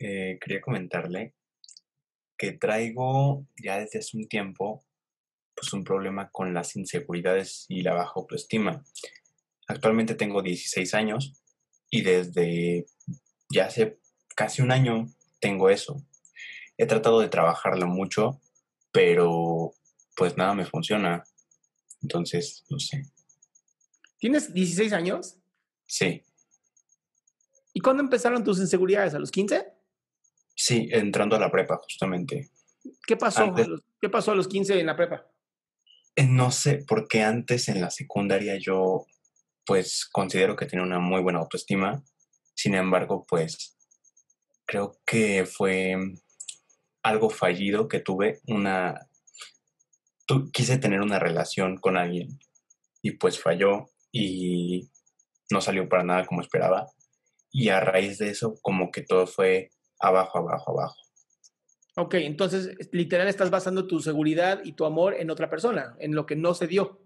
[0.00, 1.34] eh, quería comentarle
[2.36, 4.84] que traigo ya desde hace un tiempo
[5.54, 8.82] pues un problema con las inseguridades y la baja autoestima.
[9.68, 11.34] Actualmente tengo 16 años
[11.90, 12.86] y desde
[13.50, 13.98] ya hace
[14.34, 15.06] casi un año
[15.38, 16.02] tengo eso.
[16.78, 18.40] He tratado de trabajarlo mucho,
[18.90, 19.74] pero
[20.16, 21.24] pues nada me funciona.
[22.00, 23.02] Entonces, no sé.
[24.18, 25.36] ¿Tienes 16 años?
[25.86, 26.22] Sí.
[27.74, 29.12] ¿Y cuándo empezaron tus inseguridades?
[29.12, 29.79] ¿A los 15?
[30.62, 32.50] Sí, entrando a la prepa, justamente.
[33.06, 33.46] ¿Qué pasó?
[33.46, 35.26] los, ¿Qué pasó a los 15 en la prepa?
[36.14, 39.06] Eh, no sé, porque antes en la secundaria yo,
[39.64, 42.04] pues, considero que tenía una muy buena autoestima.
[42.54, 43.78] Sin embargo, pues,
[44.66, 45.96] creo que fue
[47.02, 49.08] algo fallido que tuve una...
[50.52, 52.38] quise tener una relación con alguien
[53.00, 54.90] y pues falló y
[55.50, 56.86] no salió para nada como esperaba.
[57.50, 60.96] Y a raíz de eso, como que todo fue abajo, abajo, abajo.
[61.96, 66.24] Ok, entonces literal estás basando tu seguridad y tu amor en otra persona, en lo
[66.26, 67.00] que no se dio.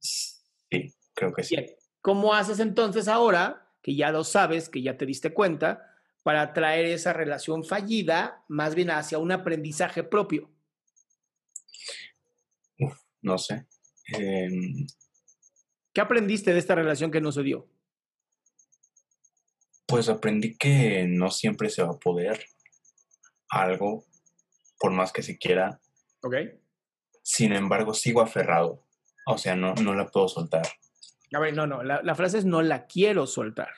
[0.00, 1.56] Sí, creo que sí.
[1.56, 1.70] Bien.
[2.00, 5.90] ¿Cómo haces entonces ahora, que ya lo sabes, que ya te diste cuenta,
[6.22, 10.50] para traer esa relación fallida más bien hacia un aprendizaje propio?
[13.22, 13.66] no sé.
[14.08, 14.86] Em,
[15.92, 17.68] ¿Qué aprendiste de esta relación que no se dio?
[19.86, 22.44] Pues aprendí que no siempre se va a poder
[23.48, 24.04] algo,
[24.78, 25.80] por más que se quiera.
[26.22, 26.34] Ok.
[27.22, 28.84] Sin embargo, sigo aferrado.
[29.26, 30.66] O sea, no, no la puedo soltar.
[31.32, 31.82] A ver, no, no.
[31.82, 33.70] La, la frase es no la quiero soltar.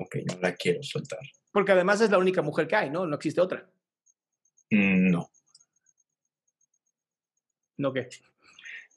[0.00, 1.20] Ok, no la quiero soltar.
[1.52, 3.06] Porque además es la única mujer que hay, ¿no?
[3.06, 3.68] No existe otra.
[4.70, 5.30] Mm, no.
[7.78, 8.08] ¿No qué?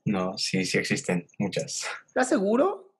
[0.06, 1.88] No, sí, sí existen muchas.
[2.08, 2.96] ¿Estás seguro?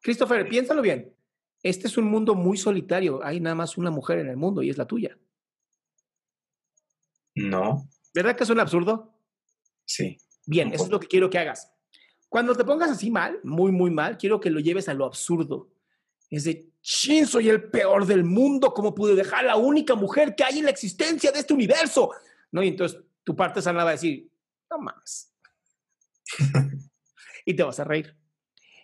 [0.00, 1.15] Christopher, piénsalo bien.
[1.62, 3.24] Este es un mundo muy solitario.
[3.24, 5.18] Hay nada más una mujer en el mundo y es la tuya.
[7.34, 7.88] No.
[8.14, 9.20] ¿Verdad que es un absurdo?
[9.84, 10.16] Sí.
[10.46, 11.72] Bien, eso es lo que quiero que hagas.
[12.28, 15.72] Cuando te pongas así mal, muy, muy mal, quiero que lo lleves a lo absurdo.
[16.30, 18.72] Es de, chin, soy el peor del mundo.
[18.72, 22.10] ¿Cómo pude dejar a la única mujer que hay en la existencia de este universo?
[22.52, 22.62] ¿No?
[22.62, 24.30] Y entonces tu parte sana va a decir,
[24.70, 25.32] no mames.
[27.44, 28.16] y te vas a reír.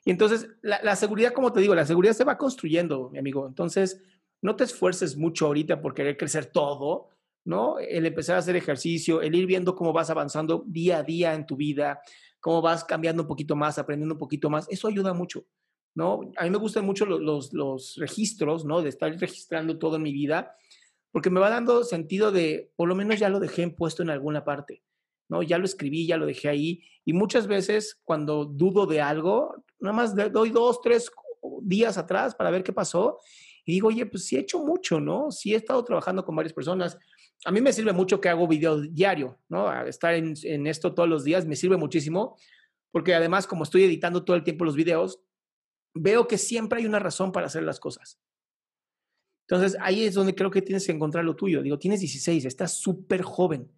[0.04, 3.46] Y entonces, la, seguridad, como te digo, la seguridad se va construyendo, mi amigo.
[3.46, 4.02] Entonces,
[4.40, 7.10] no te esfuerces mucho ahorita por querer crecer todo,
[7.44, 7.78] ¿no?
[7.78, 11.46] El empezar a hacer ejercicio, el ir viendo cómo vas avanzando día a día en
[11.46, 12.00] tu vida,
[12.40, 15.46] cómo vas cambiando un poquito más, aprendiendo un poquito más, eso ayuda mucho,
[15.94, 16.32] ¿no?
[16.36, 18.82] A mí me gustan mucho los, los registros, ¿no?
[18.82, 20.56] De estar registrando todo en mi vida,
[21.12, 24.44] porque me va dando sentido de, por lo menos ya lo dejé puesto en alguna
[24.44, 24.82] parte.
[25.32, 25.42] ¿no?
[25.42, 26.82] Ya lo escribí, ya lo dejé ahí.
[27.06, 31.10] Y muchas veces cuando dudo de algo, nada más doy dos, tres
[31.62, 33.19] días atrás para ver qué pasó.
[33.65, 35.31] Y digo, oye, pues sí he hecho mucho, ¿no?
[35.31, 36.98] Sí he estado trabajando con varias personas.
[37.44, 39.70] A mí me sirve mucho que hago video diario, ¿no?
[39.87, 42.37] estar en, en esto todos los días me sirve muchísimo,
[42.91, 45.20] porque además como estoy editando todo el tiempo los videos,
[45.94, 48.20] veo que siempre hay una razón para hacer las cosas.
[49.49, 51.62] Entonces ahí es donde creo que tienes que encontrar lo tuyo.
[51.62, 53.69] Digo, tienes 16, estás súper joven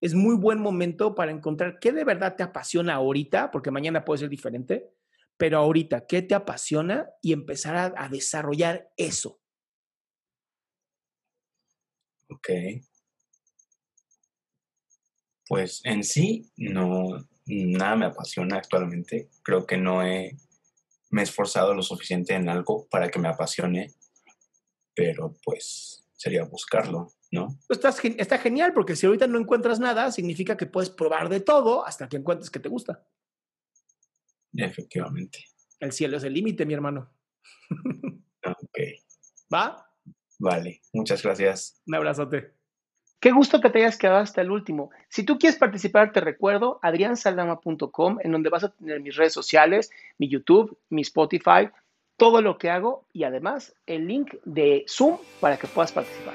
[0.00, 4.20] es muy buen momento para encontrar qué de verdad te apasiona ahorita, porque mañana puede
[4.20, 4.90] ser diferente,
[5.40, 7.08] pero ahorita, ¿qué te apasiona?
[7.22, 9.40] Y empezar a, desarrollar eso.
[12.28, 12.50] Ok.
[15.48, 19.30] Pues en sí, no, nada me apasiona actualmente.
[19.42, 20.36] Creo que no he,
[21.08, 23.94] me he esforzado lo suficiente en algo para que me apasione,
[24.94, 27.14] pero pues sería buscarlo.
[27.30, 27.56] ¿no?
[27.66, 27.80] Pues
[28.18, 32.10] está genial porque si ahorita no encuentras nada, significa que puedes probar de todo hasta
[32.10, 33.06] que encuentres que te gusta.
[34.54, 35.44] Efectivamente.
[35.78, 37.10] El cielo es el límite, mi hermano.
[38.44, 38.78] ok.
[39.52, 39.86] ¿Va?
[40.38, 41.80] Vale, muchas gracias.
[41.86, 42.54] Un abrazote.
[43.20, 44.90] Qué gusto que te hayas quedado hasta el último.
[45.10, 49.90] Si tú quieres participar, te recuerdo adriansaldama.com, en donde vas a tener mis redes sociales,
[50.16, 51.68] mi YouTube, mi Spotify,
[52.16, 56.34] todo lo que hago y además el link de Zoom para que puedas participar.